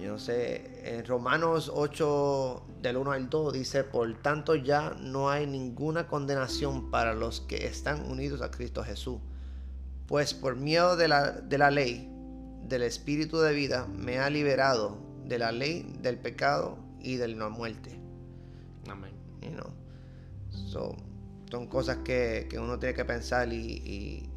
[0.00, 5.30] yo no sé, en Romanos 8, del 1 al 2, dice, por tanto ya no
[5.30, 9.18] hay ninguna condenación para los que están unidos a Cristo Jesús.
[10.06, 12.10] Pues por miedo de la, de la ley,
[12.64, 17.48] del Espíritu de vida me ha liberado de la ley, del pecado y de la
[17.48, 17.98] muerte.
[18.88, 19.12] Amén.
[19.42, 19.70] You know?
[20.50, 20.96] So,
[21.50, 24.30] son cosas que, que uno tiene que pensar y, y,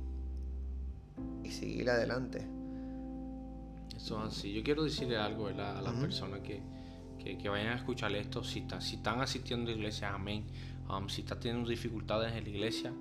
[1.43, 2.45] y seguir adelante.
[3.95, 4.53] Eso es así.
[4.53, 5.77] Yo quiero decirle algo ¿verdad?
[5.77, 6.61] a las personas que,
[7.23, 8.43] que, que vayan a escuchar esto.
[8.43, 10.45] Si, está- si están asistiendo a la iglesia, amén.
[10.89, 12.93] Um, si están teniendo dificultades en la iglesia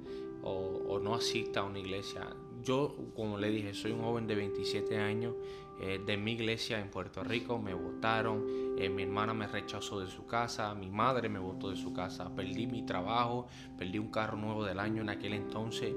[0.43, 0.51] o,
[0.89, 2.29] o no asista a una iglesia.
[2.63, 5.35] Yo, como le dije, soy un joven de 27 años
[5.81, 7.59] eh, de mi iglesia en Puerto Rico.
[7.59, 8.45] Me votaron.
[8.79, 10.75] eh, mi hermana me rechazó de su casa.
[10.75, 12.35] Mi madre me votó de su casa.
[12.35, 13.47] Perdí mi trabajo.
[13.77, 15.95] Perdí un carro nuevo del año en aquel entonces.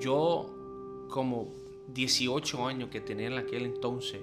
[0.00, 1.48] Yo, como
[1.88, 4.22] 18 años que tenía en aquel entonces,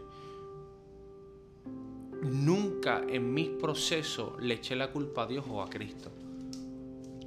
[2.21, 6.11] nunca en mis procesos le eché la culpa a Dios o a Cristo.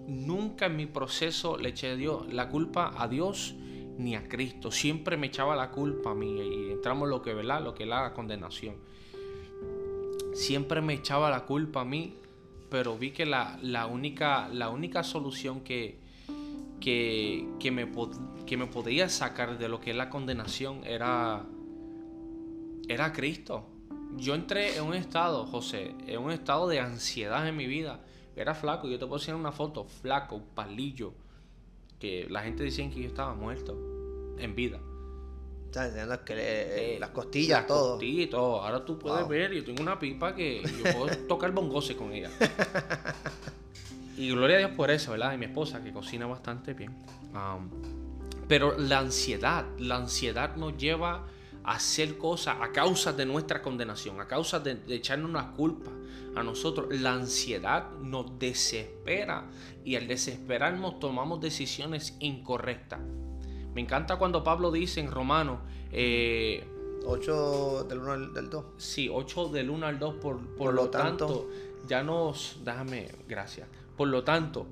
[0.06, 3.54] Nunca en mi proceso le eché Dios, la culpa a Dios
[3.98, 4.70] ni a Cristo.
[4.70, 7.62] Siempre me echaba la culpa a mí y entramos en lo que, ¿verdad?
[7.62, 8.76] Lo que es la condenación.
[10.34, 12.16] Siempre me echaba la culpa a mí,
[12.70, 15.98] pero vi que la, la única, la única solución que,
[16.80, 17.90] que, que, me,
[18.46, 21.44] que me podía sacar de lo que es la condenación era,
[22.88, 23.66] era Cristo.
[24.16, 28.00] Yo entré en un estado, José, en un estado de ansiedad en mi vida.
[28.36, 31.12] Era flaco, yo te puedo enseñar una foto, flaco, palillo,
[32.02, 33.78] que la gente decía que yo estaba muerto
[34.36, 34.80] en vida.
[35.70, 35.90] ¿Sabes?
[35.94, 37.90] Enseñando Eh, las costillas, Las todo.
[37.92, 38.60] costillas y todo.
[38.60, 39.28] Ahora tú puedes Wow.
[39.28, 42.28] ver, yo tengo una pipa que yo puedo tocar bongose con ella.
[44.16, 45.32] Y gloria a Dios por eso, ¿verdad?
[45.34, 46.90] Y mi esposa que cocina bastante bien.
[47.34, 47.70] Um,
[48.48, 51.24] pero la ansiedad, la ansiedad nos lleva
[51.64, 55.90] a hacer cosas a causa de nuestra condenación, a causa de, de echarnos una culpa
[56.34, 56.86] a nosotros.
[56.90, 59.50] La ansiedad nos desespera
[59.84, 63.00] y al desesperarnos tomamos decisiones incorrectas.
[63.74, 65.60] Me encanta cuando Pablo dice en Romanos,
[65.92, 66.64] eh,
[67.06, 68.64] 8 del 1 al del 2.
[68.76, 71.48] Sí, 8 del 1 al 2, por, por, Por lo lo tanto, tanto-
[71.88, 73.66] ya nos, déjame, gracias.
[73.96, 74.66] Por lo tanto,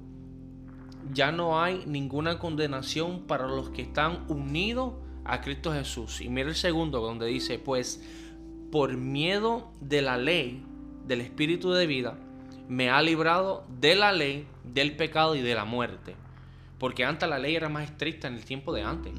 [1.13, 4.95] ya no hay ninguna condenación para los que están unidos
[5.25, 6.21] a Cristo Jesús.
[6.21, 8.03] Y mira el segundo donde dice, pues
[8.71, 10.65] por miedo de la ley,
[11.07, 12.19] del Espíritu de vida,
[12.69, 16.15] me ha librado de la ley, del pecado y de la muerte.
[16.79, 19.13] Porque antes la ley era más estricta en el tiempo de antes.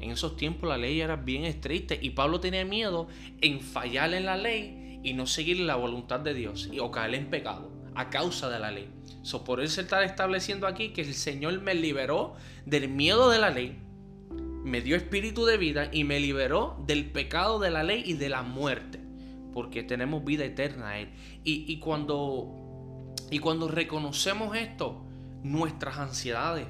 [0.00, 3.08] En esos tiempos la ley era bien estricta y Pablo tenía miedo
[3.40, 7.14] en fallar en la ley y no seguir la voluntad de Dios y o caer
[7.14, 8.88] en pecado a causa de la ley.
[9.22, 13.50] So, por eso está estableciendo aquí que el Señor me liberó del miedo de la
[13.50, 13.78] ley,
[14.62, 18.28] me dio espíritu de vida y me liberó del pecado de la ley y de
[18.28, 19.00] la muerte,
[19.56, 21.08] porque tenemos vida eterna a Él.
[21.42, 22.52] Y, y cuando,
[23.30, 25.00] y cuando reconocemos esto,
[25.42, 26.66] nuestras ansiedades,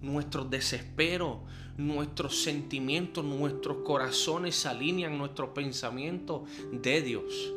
[0.00, 1.40] nuestros desesperos,
[1.76, 7.52] nuestros sentimientos, nuestros corazones se alinean, nuestros pensamientos de Dios.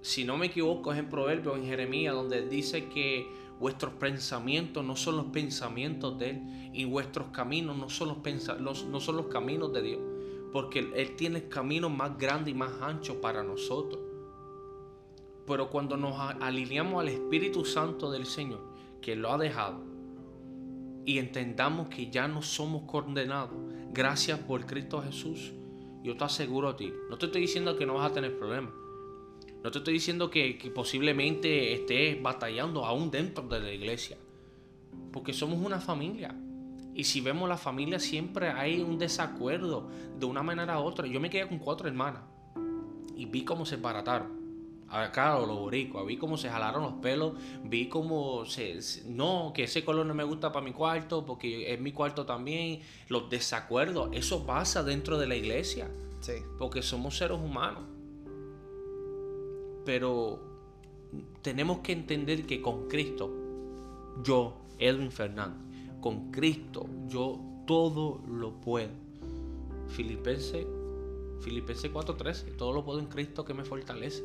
[0.00, 3.28] Si no me equivoco, es en Proverbios, en Jeremías, donde dice que
[3.60, 8.08] vuestros pensamientos no son los pensamientos de Él y vuestros caminos no son
[8.60, 10.13] los- no son los caminos de Dios.
[10.54, 14.00] Porque Él- tiene caminos más grandes y más anchos para nosotros.
[15.48, 18.60] Pero cuando nos alineamos al Espíritu Santo del Señor,
[19.02, 19.82] que lo ha dejado,
[21.04, 23.58] y entendamos que ya no somos condenados
[23.92, 25.52] gracias por Cristo Jesús,
[26.04, 28.72] yo te aseguro a ti, no te estoy diciendo que no vas a tener problemas,
[29.60, 34.16] no te estoy diciendo que, que posiblemente estés batallando aún dentro de la iglesia,
[35.12, 36.32] porque somos una familia.
[36.94, 41.06] Y si vemos la familia siempre hay un desacuerdo de una manera u otra.
[41.06, 42.22] Yo me quedé con cuatro hermanas
[43.16, 44.44] y vi cómo se barataron.
[44.88, 47.32] Acá los boricuas, vi cómo se jalaron los pelos,
[47.64, 51.72] vi cómo se, se- No, que ese color no me gusta para mi cuarto, porque
[51.72, 52.80] es mi cuarto también.
[53.08, 56.34] Los desacuerdos, eso pasa dentro de la iglesia, Sí.
[56.58, 57.82] porque somos seres humanos.
[59.84, 60.40] Pero
[61.42, 63.30] tenemos que entender que con Cristo,
[64.22, 65.60] yo, Edwin Fernández,
[66.04, 68.90] con Cristo, yo todo lo puedo.
[69.88, 70.66] Filipenses
[71.40, 74.22] Filipenses 4:13, todo lo puedo en Cristo que me fortalece.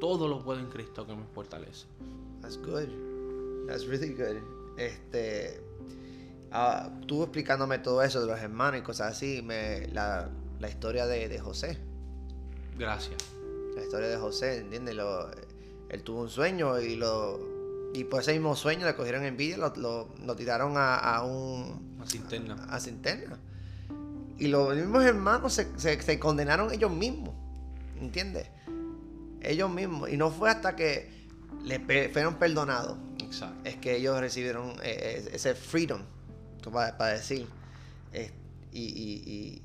[0.00, 1.86] Todo lo puedo en Cristo que me fortalece.
[2.40, 2.88] That's good.
[3.66, 4.38] That's really good.
[4.78, 5.60] Este.
[7.06, 11.28] tú explicándome todo eso de los hermanos y cosas así, me, la, la historia de,
[11.28, 11.78] de José.
[12.78, 13.18] Gracias.
[13.74, 14.94] La historia de José, ¿entiendes?
[14.96, 15.30] Lo-
[15.90, 17.49] él tuvo un sueño y lo.
[17.92, 21.96] Y por ese mismo sueño le cogieron envidia, lo, lo, lo tiraron a, a un.
[21.98, 22.66] Más interna.
[22.70, 23.38] a Cinterna.
[24.38, 27.34] Y los mismos hermanos se, se- se condenaron ellos mismos.
[28.00, 28.46] ¿Entiendes?
[29.42, 30.08] Ellos mismos.
[30.10, 31.10] Y no fue hasta que
[31.64, 32.96] le pe- fueron perdonados.
[33.18, 33.68] Exacto.
[33.68, 36.02] Es que ellos recibieron eh, eh, ese freedom.
[36.72, 37.46] Para, para decir.
[38.12, 38.30] Eh,
[38.72, 39.62] y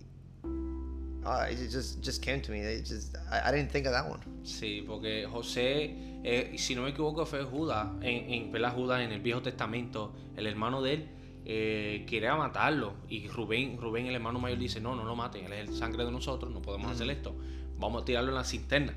[1.26, 2.60] uh, it just just came to me.
[2.60, 4.20] It just I, I didn't think of that one.
[4.44, 8.72] Sí, porque José, eh, si no me equivoco, fue Judas, en, en.
[8.72, 11.10] Judas en el Viejo Testamento, el hermano de él,
[11.46, 12.94] eh, quería matarlo.
[13.10, 16.06] Y Rubén, Rubén, el hermano mayor, dice, no, no lo maten, él es el sangre
[16.06, 17.36] de nosotros, no podemos hacer esto.
[17.78, 18.94] Vamos a tirarlo en la cisterna.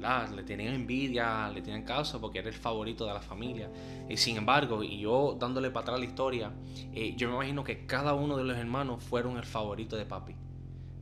[0.00, 0.30] ¿verdad?
[0.30, 3.70] Le tenían envidia, le tenían causa porque era el favorito de la familia.
[4.08, 6.52] Y sin embargo, y yo dándole para atrás la historia,
[6.94, 10.34] eh, yo me imagino que cada uno de los hermanos fueron el favorito de papi.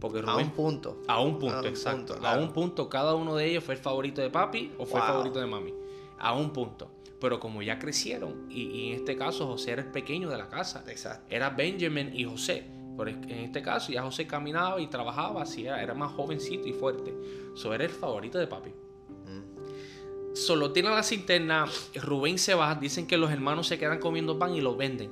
[0.00, 1.02] Porque A un punto.
[1.08, 2.14] a un punto, A un exacto.
[2.14, 5.00] punto, A un punto, cada uno de ellos fue el favorito de papi o fue
[5.00, 5.74] el favorito de mami.
[6.18, 6.90] A un punto.
[7.20, 10.48] Pero como ya crecieron, y, y en este caso José era el pequeño de la
[10.48, 11.26] casa, Exacto.
[11.30, 12.64] era Benjamin y José.
[12.96, 16.72] Pero en este caso ya José caminaba y trabajaba, así era, era más jovencito y
[16.72, 17.12] fuerte.
[17.54, 18.70] So era el favorito de papi.
[20.34, 24.54] Solo tiene la cisterna, Rubén se va, dicen que los hermanos se quedan comiendo pan
[24.54, 25.11] y lo venden.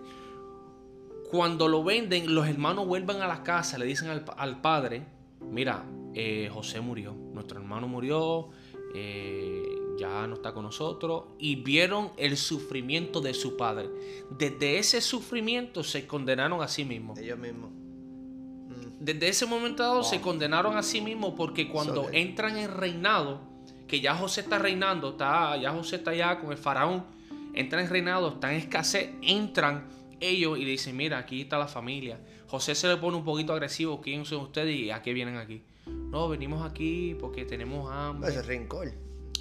[1.30, 5.04] Cuando lo venden, los hermanos vuelven a la casa, le dicen al, al padre,
[5.40, 5.84] mira,
[6.14, 8.48] eh, José murió, nuestro hermano murió,
[8.94, 9.62] eh,
[9.98, 13.88] ya no está con nosotros, y vieron el sufrimiento de su padre.
[14.30, 17.18] Desde ese sufrimiento se condenaron a sí mismos.
[17.18, 17.70] Ellos mismos.
[17.70, 19.04] Mm.
[19.04, 23.40] Desde ese momento dado se condenaron a sí mismos porque cuando entran en reinado,
[23.86, 27.04] que ya José está reinando, está, ya José está allá con el faraón,
[27.52, 29.86] entran en reinado, están en escasez, entran
[30.20, 32.20] ellos y le dicen, mira, aquí está la familia.
[32.48, 35.62] José se le pone un poquito agresivo, ¿quién son ustedes y a qué vienen aquí?
[35.86, 38.30] No, venimos aquí porque tenemos hambre.
[38.30, 38.92] Ese rincón.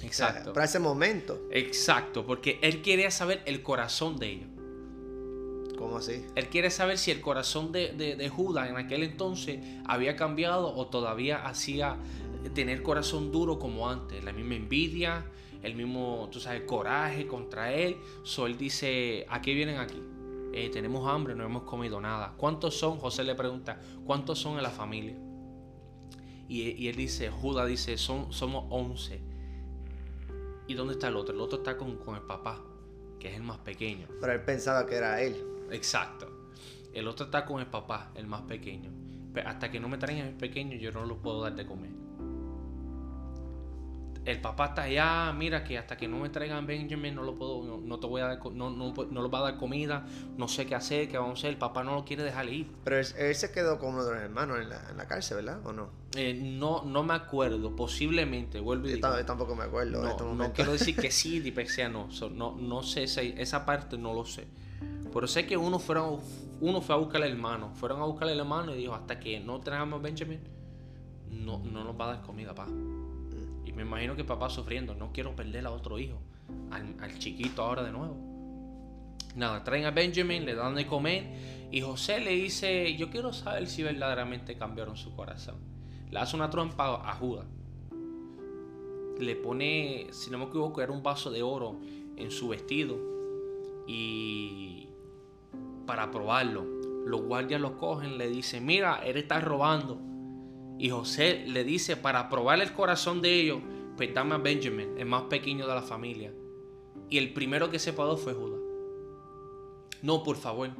[0.02, 0.52] Exacto.
[0.52, 1.40] para ese momento.
[1.50, 4.48] Exacto, porque él quería saber el corazón de ellos.
[5.78, 6.24] ¿Cómo así?
[6.34, 10.74] Él quiere saber si el corazón de, de, de Judas en aquel entonces había cambiado
[10.74, 11.98] o todavía hacía
[12.54, 14.22] tener corazón duro como antes.
[14.24, 15.24] La misma envidia,
[15.62, 17.96] el mismo, tú sabes, coraje contra él.
[18.22, 20.00] So él dice, ¿a qué vienen aquí?
[20.56, 22.32] "Eh, tenemos hambre, no hemos comido nada.
[22.38, 22.98] ¿Cuántos son?
[22.98, 25.14] José le pregunta, ¿cuántos son en la familia?
[26.48, 29.20] Y, y él dice, Judas dice, son, somos 11.
[30.66, 31.34] ¿Y dónde está el otro?
[31.34, 32.64] El otro está con, con el papá,
[33.20, 34.06] que es el más pequeño.
[34.18, 35.36] Pero él pensaba que era él.
[35.70, 36.50] Exacto.
[36.94, 38.90] El otro está con el papá, el más pequeño.
[39.34, 41.90] Pero hasta que no me traigan el pequeño, yo no lo puedo dar de comer.
[44.26, 47.62] El papá está allá, mira que hasta que no me traigan Benjamin no lo puedo,
[47.62, 50.04] no, no te voy a dar, no, no, no lo va a dar comida,
[50.36, 51.50] no sé qué hacer, qué vamos a hacer.
[51.50, 52.68] El papá no lo quiere dejar ir.
[52.82, 55.36] Pero él, él se quedó con uno de los hermanos en la, en la cárcel,
[55.36, 55.64] ¿verdad?
[55.64, 55.90] ¿O no?
[56.16, 59.16] Eh, no, no me acuerdo, posiblemente, vuelvo y digo.
[59.16, 62.10] yo tampoco me acuerdo en este no quiero decir que sí, ni sea no.
[62.10, 64.48] So, no, no sé esa, esa parte, no lo sé.
[65.12, 66.18] Pero sé que uno, fueron,
[66.60, 67.70] uno fue a buscar al hermano.
[67.76, 70.40] Fueron a buscar al hermano y dijo, hasta que no traigamos Benjamin,
[71.30, 72.66] no, no nos va a dar comida, pa.
[73.76, 76.18] Me imagino que papá sufriendo, no quiero perder a otro hijo,
[76.70, 78.16] al, al chiquito ahora de nuevo.
[79.36, 83.68] Nada, traen a Benjamin, le dan de comer y José le dice, yo quiero saber
[83.68, 85.56] si verdaderamente cambiaron su corazón.
[86.10, 87.46] Le hace una trompa a Judas
[89.18, 91.76] le pone, si no me equivoco, era un vaso de oro
[92.16, 92.96] en su vestido.
[93.86, 94.88] Y
[95.86, 96.64] para probarlo,
[97.06, 99.98] los guardias lo cogen, le dicen, mira, él está robando.
[100.78, 103.58] Y José le dice, para probar el corazón de ellos,
[103.96, 106.32] pues dame a Benjamin, el más pequeño de la familia.
[107.08, 108.60] Y el primero que se pagó fue Judas.
[110.02, 110.70] No, por favor.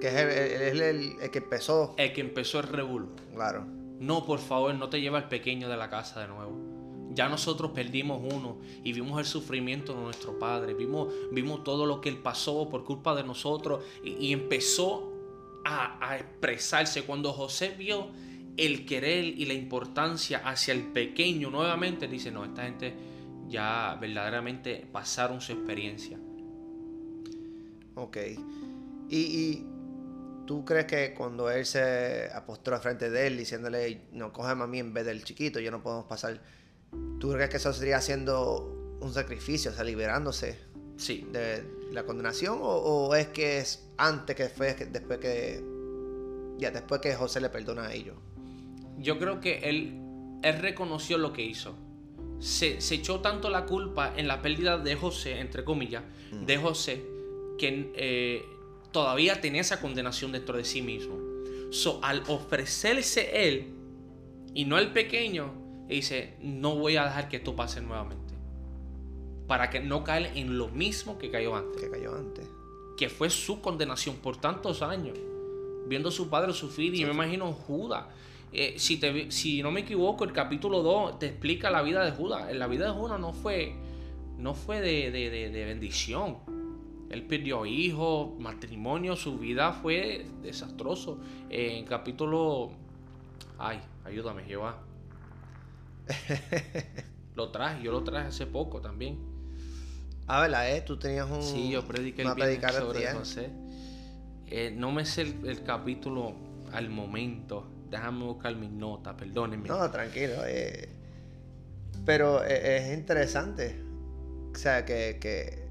[0.00, 1.94] Que es el, el- el- el- el que empezó.
[1.96, 3.08] El que empezó el revuelo.
[3.32, 3.64] Claro.
[4.00, 6.58] No, por favor, no te lleva al pequeño de la casa de nuevo.
[7.14, 10.74] Ya nosotros perdimos uno y vimos el sufrimiento de nuestro padre.
[10.74, 15.12] Vimos, vimos todo lo que él pasó por culpa de nosotros y, y empezó
[15.64, 17.04] a, a expresarse.
[17.04, 18.08] Cuando José vio
[18.56, 22.94] el querer y la importancia hacia el pequeño nuevamente, dice, no, esta gente
[23.48, 26.18] ya verdaderamente pasaron su experiencia.
[27.96, 28.16] Ok.
[29.08, 29.66] Y, y
[30.46, 34.78] tú crees que cuando él se apostó frente de él diciéndole, no, cógeme a mí
[34.78, 36.40] en vez del chiquito, ya no podemos pasar.
[37.20, 40.58] ¿Tú crees que eso sería haciendo un sacrificio, o sea, liberándose
[40.96, 42.58] Sí, de la condenación?
[42.62, 45.62] ¿O, o es que es antes que fue que- después que.
[46.58, 48.16] Ya, después que José le perdona a ellos?
[48.98, 49.94] Yo creo que él,
[50.42, 51.74] él reconoció lo que hizo.
[52.40, 57.04] Se, se echó tanto la culpa en la pérdida de José, entre comillas, de José,
[57.58, 58.44] que eh,
[58.92, 61.16] todavía tenía esa condenación dentro de sí mismo.
[61.70, 63.72] So, al ofrecerse él
[64.54, 65.52] y no el pequeño,
[65.88, 68.34] dice, no voy a dejar que esto pase nuevamente.
[69.46, 72.46] Para que no caer en lo mismo que cayó antes Que cayó antes.
[72.96, 75.18] que fue su condenación por tantos años,
[75.86, 78.06] viendo a su padre sufrir, y me imagino Judas.
[78.56, 82.12] Eh, si, te, si no me equivoco, el capítulo 2 te explica la vida de
[82.12, 82.54] Judas.
[82.54, 83.74] La vida de Judas no fue,
[84.38, 86.38] no fue de, de- de- de bendición.
[87.10, 91.18] Él perdió hijos, matrimonio, su vida fue desastroso.
[91.50, 92.70] Eh, en capítulo
[93.58, 94.78] Ay, ayúdame, Jehová.
[97.34, 99.18] lo traje, yo lo traje hace poco también.
[100.26, 100.74] Ah, ¿verdad?
[100.76, 100.80] Eh?
[100.82, 101.42] Tú tenías un.
[101.42, 102.28] Sí, yo prediqué el
[102.80, 103.12] sobre.
[103.12, 103.50] José.
[104.46, 106.34] Eh, no me sé el, el capítulo
[106.72, 107.66] al momento.
[107.94, 109.68] Déjame buscar mis notas, perdónenme.
[109.68, 110.34] No, tranquilo.
[110.46, 110.88] eh,
[112.04, 113.80] pero eh, es interesante.
[114.52, 115.68] O sea, que, que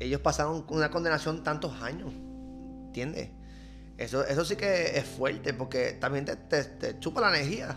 [0.00, 2.10] ellos pasaron una condenación tantos años.
[2.86, 3.28] ¿Entiendes?
[3.98, 7.76] Eso, eso sí que es fuerte porque también te, te- te chupa la energía.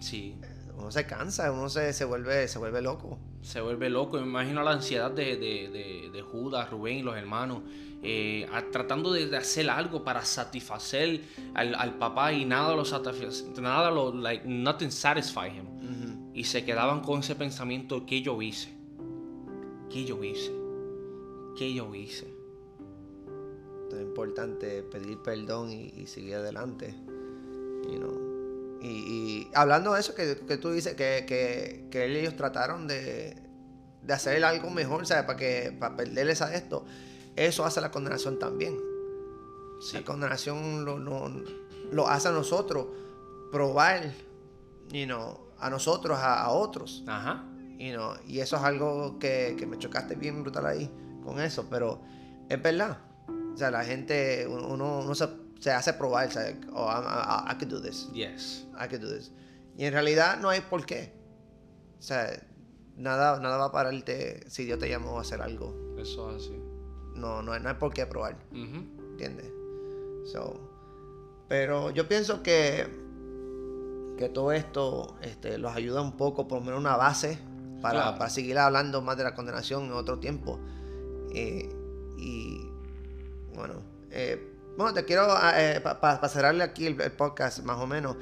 [0.00, 0.38] Sí,
[0.78, 3.18] Uno se cansa, uno se, se, vuelve, se vuelve loco.
[3.42, 4.16] se vuelve loco.
[4.18, 7.62] Me imagino la ansiedad de, de, de, de Judas, Rubén y los hermanos,
[8.02, 11.20] eh, a- tratando de, hacer algo para satisfacer
[11.54, 15.66] al, al papá y nada lo satisface, nada lo, like, nothing satisfy him.
[16.34, 18.72] Y se quedaban con ese pensamiento, ¿qué yo hice?
[19.90, 20.50] ¿Qué yo hice?
[21.58, 22.26] ¿Qué yo hice?
[23.92, 26.94] Es importante pedir perdón y, y seguir adelante.
[27.90, 28.31] you know.
[28.82, 33.36] Y, y hablando de eso que, que tú dices, que, que, que ellos trataron de,
[34.02, 35.24] de hacer algo mejor, ¿sabes?
[35.24, 36.84] Para, que, para perderles a esto,
[37.36, 38.76] eso hace la condenación también.
[39.80, 39.96] Sí.
[39.98, 41.30] La condenación lo, lo,
[41.92, 42.86] lo hace a nosotros
[43.52, 44.12] probar
[44.90, 47.04] you know, a nosotros, a, a otros.
[47.06, 47.44] Ajá.
[47.78, 50.90] you know, y eso es algo que, que me chocaste bien brutal ahí
[51.24, 52.02] con eso, pero
[52.48, 52.98] es verdad.
[53.54, 55.28] O sea, la gente, uno, uno- uno se,
[55.62, 58.66] se hace probar, o sea, oh, I, I- I could do this, Yes.
[58.76, 59.30] I could do this.
[59.78, 61.12] Y en realidad no hay por qué.
[61.98, 62.26] O sea,
[62.96, 65.94] nada, nada va a pararte si Dios te llamó a hacer algo.
[65.98, 66.58] Eso es así.
[67.14, 68.36] No, no, hay- no hay por qué probar.
[68.50, 68.84] Ujú.
[69.12, 69.46] ¿Entiendes?
[70.32, 70.58] So,
[71.48, 72.86] pero yo pienso que,
[74.18, 77.38] que todo esto este, los ayuda un poco, por lo menos una base,
[77.80, 78.18] para, Claro.
[78.18, 80.58] para seguir hablando más de la condenación en otro tiempo.
[81.34, 81.68] Eh,
[82.18, 82.60] y
[83.54, 83.74] bueno,
[84.10, 85.26] eh, bueno, te quiero,
[86.00, 88.16] para cerrarle aquí el, el podcast más o menos,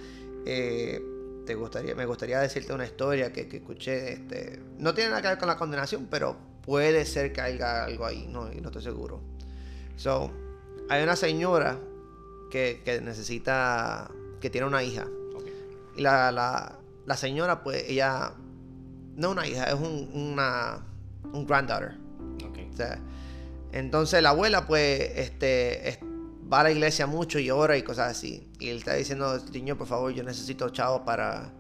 [0.47, 1.01] eh,
[1.47, 4.13] te gustaría, me gustaría decirte una historia que, que escuché.
[4.15, 8.05] Este, no tiene nada que ver con la condenación, pero puede ser que haya algo
[8.07, 9.21] ahí, no, no estoy seguro.
[9.97, 10.31] So,
[10.89, 11.79] hay una señora
[12.51, 15.07] que, que necesita, que tiene una hija.
[15.97, 18.33] Y la, la, la señora, pues, ella,
[19.17, 20.85] no es una hija, es un, una,
[21.33, 21.97] un granddaughter.
[22.45, 22.59] Ok.
[22.73, 22.99] O sea,
[23.73, 25.99] entonces la abuela, pues, este, es-
[26.53, 28.51] va a la iglesia mucho y ora y cosas así.
[28.59, 31.53] Y él está diciendo, niño, por favor, yo necesito chavos para,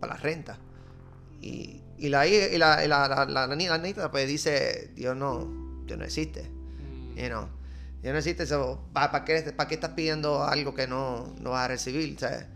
[0.00, 0.58] para la renta.
[1.40, 4.92] Y, y la, y la, y la, la, la, la ni- la nieta, pues, dice,
[4.94, 6.42] Dios no, Dios no existe.
[6.42, 7.18] Mm.
[7.18, 7.48] You know,
[8.02, 8.82] Dios no existe eso.
[8.92, 12.18] ¿Para qué, para qué estás pidiendo algo que no, no vas a recibir?
[12.18, 12.46] ¿sabes?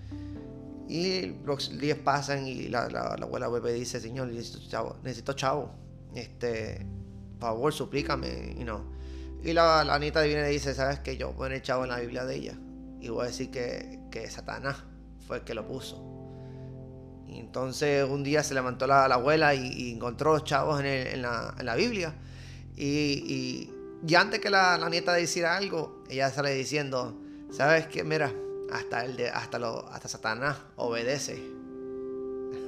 [0.89, 5.33] Y los días pasan y la, la, la abuela y dice, Señor, necesito chavo, necesito
[5.35, 5.71] chavo.
[6.15, 6.85] Este,
[7.39, 8.83] por favor, suplícame, you know.
[9.43, 11.17] Y la, la Anita viene y dice, ¿sabes qué?
[11.17, 12.55] Yo a poner chavo en la Biblia de ella.
[13.01, 14.77] Y voy a decir que, que Satanás
[15.27, 16.07] fue el que lo puso.
[17.27, 21.07] Y entonces un día se levantó la, la abuela y, y encontró chavos en, el-
[21.09, 22.15] en la, en la Biblia.
[22.77, 23.75] Y, y,
[24.07, 27.17] y antes que la, la nieta dijera algo, ella sale diciendo,
[27.51, 28.05] ¿sabes qué?
[28.05, 28.33] Mira,
[28.73, 31.41] hasta, el de, hasta, lo, hasta Satanás obedece.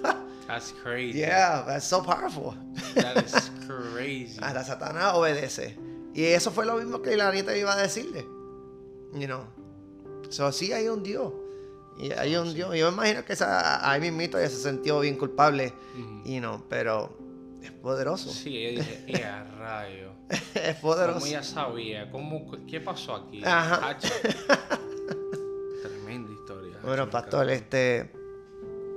[0.47, 1.18] That's crazy.
[1.18, 2.55] Yeah, that's so powerful.
[2.95, 4.39] That is crazy.
[4.41, 5.77] Hasta Satanás obedece.
[6.15, 8.27] Y eso fue lo mismo que la nieta iba a decirle.
[9.15, 9.45] You know.
[10.29, 11.33] So, sí hay un Dios.
[11.99, 12.75] Y hay un Dios.
[12.77, 15.73] Yo me imagino que esa, ahí mismito ella se sintió bien culpable.
[15.95, 16.23] Ujú.
[16.25, 17.17] You know, pero
[17.63, 18.31] es poderoso.
[18.31, 20.13] Sí, ella dice, ¡eh, rayo!
[20.55, 21.21] es poderoso.
[21.21, 22.11] ¿Cómo ella sabía?
[22.11, 23.43] ¿Cómo, ¿Qué pasó aquí?
[23.45, 23.99] Ajá.
[25.83, 26.79] Tremenda historia.
[26.83, 28.11] Bueno, pastor, este.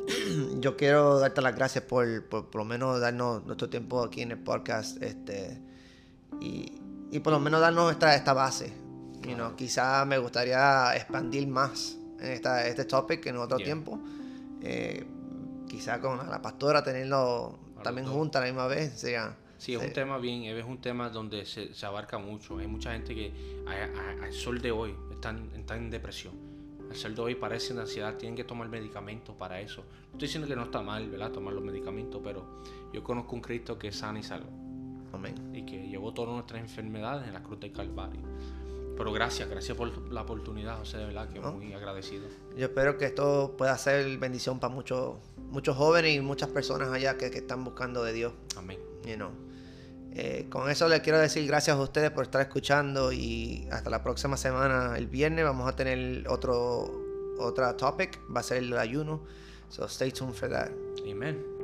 [0.59, 4.31] Yo quiero darte las gracias por, por por lo menos darnos nuestro tiempo aquí en
[4.31, 5.01] el podcast.
[5.01, 5.61] Este.
[6.41, 8.67] Y, y por lo menos darnos esta, esta base.
[9.21, 9.55] You know, Claro.
[9.55, 13.65] quizá me gustaría expandir más en esta, este topic en otro Yeah.
[13.65, 13.99] tiempo.
[14.61, 15.05] Eh,
[15.67, 18.99] quizá con la pastora tenerlo A también juntas a la misma vez.
[18.99, 22.57] Sea, Sí, es un tema bien, es un tema donde se, se abarca mucho.
[22.57, 23.33] Hay mucha gente que
[24.21, 26.33] al sol de hoy están, están en depresión.
[26.89, 29.81] Al sol de hoy padecen de ansiedad, tienen que tomar medicamentos para eso.
[29.81, 31.31] No estoy diciendo que no está mal, ¿verdad?
[31.31, 32.61] Tomar los medicamentos, pero
[32.93, 34.49] yo conozco un Cristo que es sana y salva
[35.15, 35.35] Amén.
[35.53, 38.21] y que llevó todas nuestras enfermedades en la cruz del Calvario.
[38.97, 41.51] Pero gracias, gracias por la oportunidad, José, de verdad que ¿No?
[41.51, 42.27] muy agradecido.
[42.55, 45.15] Yo espero que esto pueda ser bendición para muchos
[45.49, 48.33] muchos jóvenes y muchas personas allá que, que están buscando de Dios.
[48.57, 48.79] Amén.
[49.05, 49.31] you know.
[50.17, 54.01] Eh, con eso les quiero decir gracias a ustedes por estar escuchando y hasta la
[54.01, 57.03] próxima semana, el viernes, vamos a tener otro
[57.37, 59.21] otra topic, va a ser el ayuno.
[59.69, 60.71] So stay tuned for that.
[61.09, 61.54] Amén.